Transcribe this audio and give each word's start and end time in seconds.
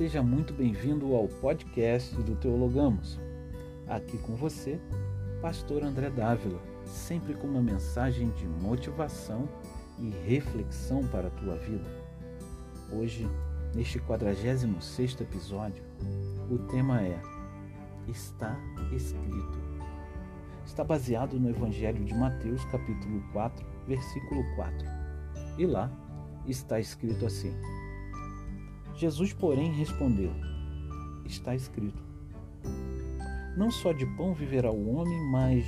seja 0.00 0.22
muito 0.22 0.54
bem-vindo 0.54 1.14
ao 1.14 1.28
podcast 1.28 2.16
do 2.22 2.34
Teologamos. 2.34 3.20
Aqui 3.86 4.16
com 4.16 4.34
você, 4.34 4.80
Pastor 5.42 5.82
André 5.82 6.08
Dávila, 6.08 6.58
sempre 6.86 7.34
com 7.34 7.46
uma 7.46 7.60
mensagem 7.60 8.30
de 8.30 8.46
motivação 8.48 9.46
e 9.98 10.08
reflexão 10.26 11.06
para 11.08 11.26
a 11.26 11.30
tua 11.32 11.54
vida. 11.56 11.84
Hoje, 12.90 13.28
neste 13.74 13.98
46 13.98 15.20
episódio, 15.20 15.84
o 16.50 16.56
tema 16.70 17.02
é 17.02 17.20
Está 18.08 18.58
escrito. 18.96 19.58
Está 20.64 20.82
baseado 20.82 21.38
no 21.38 21.50
Evangelho 21.50 22.02
de 22.02 22.14
Mateus, 22.14 22.64
capítulo 22.72 23.22
4, 23.34 23.66
versículo 23.86 24.42
4. 24.56 24.88
E 25.58 25.66
lá 25.66 25.92
está 26.46 26.80
escrito 26.80 27.26
assim: 27.26 27.54
Jesus, 29.00 29.32
porém, 29.32 29.72
respondeu: 29.72 30.30
Está 31.24 31.54
escrito: 31.54 32.02
Não 33.56 33.70
só 33.70 33.94
de 33.94 34.04
pão 34.04 34.34
viverá 34.34 34.70
o 34.70 34.94
homem, 34.94 35.18
mas 35.30 35.64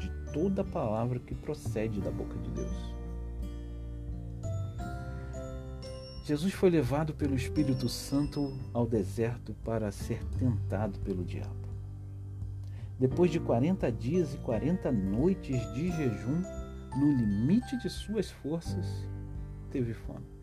de 0.00 0.10
toda 0.32 0.64
palavra 0.64 1.20
que 1.20 1.32
procede 1.32 2.00
da 2.00 2.10
boca 2.10 2.36
de 2.40 2.50
Deus. 2.50 2.92
Jesus 6.24 6.52
foi 6.52 6.70
levado 6.70 7.14
pelo 7.14 7.36
Espírito 7.36 7.88
Santo 7.88 8.52
ao 8.74 8.84
deserto 8.84 9.54
para 9.64 9.92
ser 9.92 10.24
tentado 10.36 10.98
pelo 11.00 11.24
diabo. 11.24 11.68
Depois 12.98 13.30
de 13.30 13.38
40 13.38 13.92
dias 13.92 14.34
e 14.34 14.38
40 14.38 14.90
noites 14.90 15.72
de 15.72 15.88
jejum, 15.92 16.42
no 16.96 17.12
limite 17.12 17.78
de 17.78 17.88
suas 17.88 18.28
forças, 18.28 18.86
teve 19.70 19.94
fome. 19.94 20.41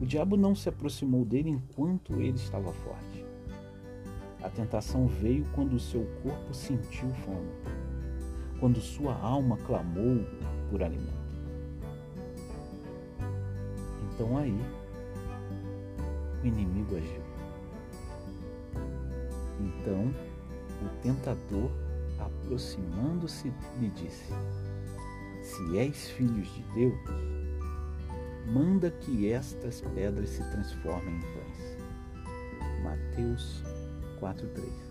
O 0.00 0.06
diabo 0.06 0.34
não 0.34 0.54
se 0.54 0.66
aproximou 0.66 1.26
dele 1.26 1.50
enquanto 1.50 2.14
ele 2.14 2.36
estava 2.36 2.72
forte. 2.72 3.24
A 4.42 4.48
tentação 4.48 5.06
veio 5.06 5.44
quando 5.52 5.74
o 5.74 5.80
seu 5.80 6.06
corpo 6.22 6.54
sentiu 6.54 7.10
fome, 7.10 7.50
quando 8.58 8.80
sua 8.80 9.14
alma 9.14 9.58
clamou 9.58 10.24
por 10.70 10.82
alimento. 10.82 11.20
Então 14.14 14.38
aí 14.38 14.58
o 16.42 16.46
inimigo 16.46 16.96
agiu. 16.96 17.22
Então 19.60 20.14
o 20.82 21.02
tentador, 21.02 21.70
aproximando-se, 22.18 23.52
lhe 23.78 23.90
disse: 23.90 24.32
Se 25.42 25.76
és 25.76 26.08
filhos 26.12 26.48
de 26.54 26.62
Deus, 26.74 26.98
manda 28.50 28.90
que 28.90 29.30
estas 29.30 29.80
pedras 29.80 30.28
se 30.30 30.42
transformem 30.50 31.16
em 31.16 31.20
pães. 31.20 31.78
Mateus 32.82 33.62
4:3. 34.18 34.90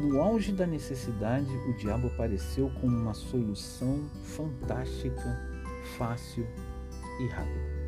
No 0.00 0.20
auge 0.20 0.52
da 0.52 0.66
necessidade, 0.66 1.50
o 1.68 1.74
diabo 1.74 2.08
apareceu 2.08 2.70
como 2.80 2.96
uma 2.96 3.14
solução 3.14 4.08
fantástica, 4.22 5.36
fácil 5.96 6.46
e 7.20 7.26
rápida. 7.26 7.78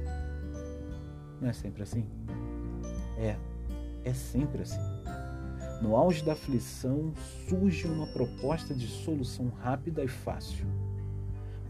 Não 1.41 1.49
é 1.49 1.53
sempre 1.53 1.83
assim? 1.83 2.05
É, 3.17 3.37
é 4.05 4.13
sempre 4.13 4.63
assim. 4.63 4.81
No 5.81 5.97
auge 5.97 6.25
da 6.25 6.33
aflição 6.33 7.13
surge 7.49 7.87
uma 7.87 8.07
proposta 8.09 8.75
de 8.75 8.87
solução 8.87 9.49
rápida 9.49 10.05
e 10.05 10.09
fácil 10.09 10.67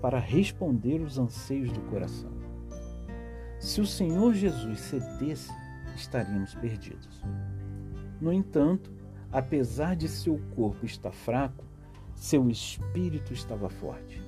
para 0.01 0.19
responder 0.19 1.01
os 1.01 1.19
anseios 1.19 1.71
do 1.71 1.81
coração. 1.83 2.40
Se 3.61 3.79
o 3.79 3.87
Senhor 3.87 4.33
Jesus 4.33 4.81
cedesse, 4.81 5.53
estaríamos 5.95 6.55
perdidos. 6.55 7.23
No 8.19 8.33
entanto, 8.33 8.91
apesar 9.31 9.95
de 9.95 10.09
seu 10.09 10.41
corpo 10.57 10.87
estar 10.87 11.13
fraco, 11.13 11.63
seu 12.15 12.49
espírito 12.49 13.35
estava 13.35 13.69
forte. 13.69 14.23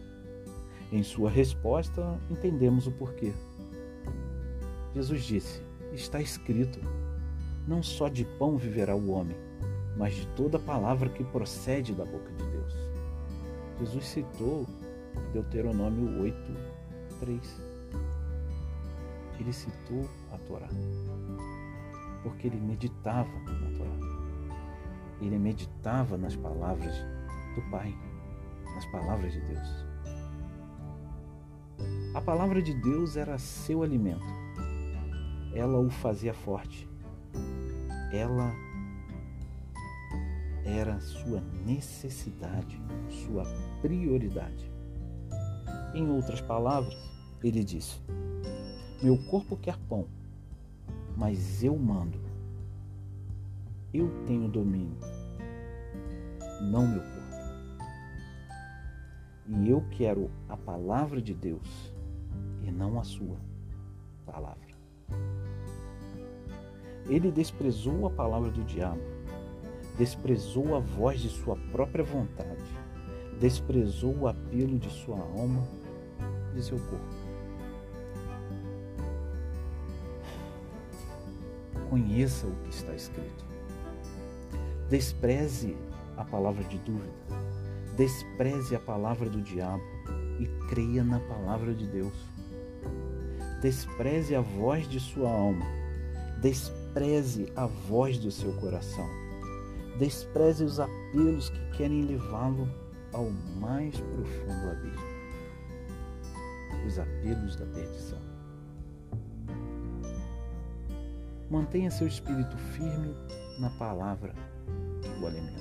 Em 0.93 1.03
sua 1.03 1.31
resposta, 1.31 2.20
entendemos 2.31 2.87
o 2.87 2.93
porquê. 2.93 3.32
Jesus 4.94 5.25
disse: 5.25 5.62
Está 5.94 6.20
escrito: 6.20 6.78
Não 7.66 7.82
só 7.82 8.09
de 8.09 8.26
pão 8.26 8.59
viverá 8.59 8.94
o 8.94 9.10
homem, 9.12 9.37
mas 9.97 10.14
de 10.14 10.26
toda 10.37 10.59
palavra 10.59 11.09
que 11.09 11.25
procede 11.25 11.94
da 11.94 12.04
boca 12.04 12.31
de 12.32 12.44
Deus. 12.50 12.75
Jesus 13.81 14.04
citou 14.04 14.66
Deuteronômio 15.32 16.20
8, 16.20 16.37
3 17.19 17.72
ele 19.42 19.53
citou 19.53 20.08
a 20.30 20.38
Torá, 20.38 20.69
porque 22.22 22.47
ele 22.47 22.60
meditava 22.60 23.28
na 23.41 23.76
Torá. 23.76 23.91
Ele 25.20 25.38
meditava 25.38 26.16
nas 26.16 26.34
palavras 26.36 26.94
do 27.54 27.70
Pai, 27.70 27.94
nas 28.75 28.86
palavras 28.86 29.32
de 29.32 29.41
Deus. 29.41 29.86
A 32.14 32.20
palavra 32.20 32.62
de 32.62 32.72
Deus 32.75 33.16
era 33.16 33.36
seu 33.38 33.82
alimento. 33.82 34.25
Ela 35.54 35.78
o 35.78 35.91
fazia 35.91 36.32
forte. 36.32 36.88
Ela 38.12 38.52
era 40.64 41.00
sua 41.00 41.41
necessidade, 41.64 42.81
sua 43.08 43.44
prioridade. 43.81 44.70
Em 45.94 46.08
outras 46.10 46.41
palavras, 46.41 46.97
ele 47.42 47.64
disse: 47.64 48.00
meu 49.02 49.18
corpo 49.18 49.56
quer 49.56 49.76
pão, 49.88 50.06
mas 51.16 51.64
eu 51.64 51.76
mando. 51.76 52.20
Eu 53.92 54.08
tenho 54.26 54.48
domínio, 54.48 54.96
não 56.60 56.86
meu 56.86 57.00
corpo. 57.00 57.22
E 59.48 59.68
eu 59.68 59.84
quero 59.90 60.30
a 60.48 60.56
palavra 60.56 61.20
de 61.20 61.34
Deus 61.34 61.92
e 62.62 62.70
não 62.70 62.98
a 63.00 63.02
sua 63.02 63.36
palavra. 64.24 64.62
Ele 67.08 67.32
desprezou 67.32 68.06
a 68.06 68.10
palavra 68.10 68.50
do 68.50 68.62
diabo, 68.62 69.02
desprezou 69.98 70.76
a 70.76 70.78
voz 70.78 71.20
de 71.20 71.28
sua 71.28 71.56
própria 71.72 72.04
vontade, 72.04 72.62
desprezou 73.40 74.16
o 74.16 74.28
apelo 74.28 74.78
de 74.78 74.88
sua 74.88 75.19
alma 75.19 75.66
de 76.54 76.62
seu 76.62 76.78
corpo. 76.78 77.31
Conheça 81.92 82.47
o 82.47 82.54
que 82.62 82.70
está 82.70 82.94
escrito. 82.94 83.44
Despreze 84.88 85.76
a 86.16 86.25
palavra 86.25 86.64
de 86.64 86.78
dúvida, 86.78 87.12
despreze 87.98 88.75
a 88.75 88.80
palavra 88.80 89.28
do 89.28 89.42
diabo 89.42 89.82
e 90.41 90.47
creia 90.70 91.04
na 91.04 91.20
palavra 91.20 91.75
de 91.75 91.86
Deus. 91.86 92.14
Despreze 93.60 94.34
a 94.34 94.41
voz 94.41 94.88
de 94.88 94.98
sua 94.98 95.28
alma, 95.28 95.66
despreze 96.41 97.52
a 97.54 97.66
voz 97.66 98.16
do 98.16 98.31
seu 98.31 98.54
coração, 98.54 99.06
despreze 99.98 100.64
os 100.64 100.81
apelos 100.81 101.50
que 101.50 101.76
querem 101.76 102.06
levá-lo 102.06 102.66
ao 103.12 103.31
mais 103.60 103.94
profundo 104.00 104.70
abismo 104.70 105.12
os 106.86 106.98
apelos 106.98 107.54
da 107.54 107.66
perdição. 107.66 108.19
Mantenha 111.52 111.90
seu 111.90 112.06
espírito 112.06 112.56
firme 112.56 113.14
na 113.58 113.68
palavra 113.68 114.34
que 115.02 115.22
o 115.22 115.26
alimenta. 115.26 115.60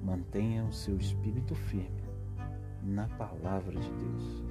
Mantenha 0.00 0.62
o 0.62 0.72
seu 0.72 0.96
espírito 0.96 1.56
firme 1.56 2.04
na 2.80 3.08
palavra 3.08 3.76
de 3.80 3.90
Deus. 3.90 4.44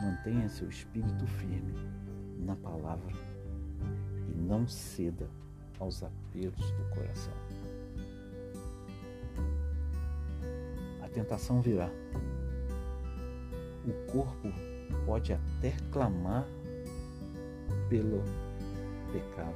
Mantenha 0.00 0.48
seu 0.48 0.68
espírito 0.68 1.24
firme 1.28 1.74
na 2.40 2.56
palavra 2.56 3.14
e 4.28 4.34
não 4.34 4.66
ceda 4.66 5.30
aos 5.78 6.02
apelos 6.02 6.72
do 6.72 6.84
coração. 6.92 7.34
A 11.04 11.08
tentação 11.08 11.60
virá. 11.62 11.88
O 13.86 14.10
corpo 14.10 14.71
pode 15.06 15.32
até 15.32 15.74
clamar 15.90 16.46
pelo 17.88 18.22
pecado. 19.12 19.54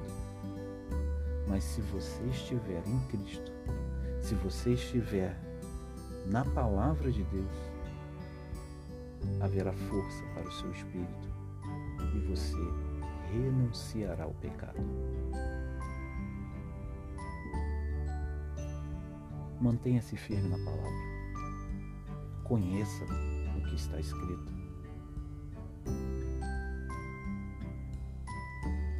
Mas 1.49 1.65
se 1.65 1.81
você 1.81 2.23
estiver 2.25 2.83
em 2.87 2.99
Cristo, 3.09 3.53
se 4.21 4.35
você 4.35 4.75
estiver 4.75 5.37
na 6.27 6.45
palavra 6.45 7.11
de 7.11 7.23
Deus, 7.25 7.57
haverá 9.41 9.73
força 9.73 10.23
para 10.35 10.49
o 10.49 10.53
seu 10.53 10.71
espírito 10.73 11.29
e 12.15 12.19
você 12.27 12.57
renunciará 13.33 14.25
ao 14.25 14.35
pecado. 14.35 14.81
Mantenha-se 19.61 20.17
firme 20.17 20.49
na 20.49 20.59
palavra. 20.59 21.17
Conheça 22.45 23.05
o 23.57 23.63
que 23.63 23.75
está 23.75 23.99
escrito 23.99 24.66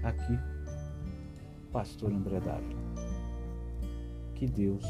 Aqui, 0.03 0.39
Pastor 1.73 2.13
André 2.13 2.41
Dávila. 2.41 2.81
Que 4.35 4.47
Deus 4.47 4.85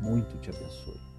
muito 0.00 0.36
te 0.38 0.50
abençoe. 0.50 1.15